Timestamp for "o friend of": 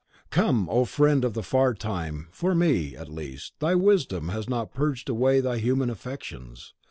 0.67-1.35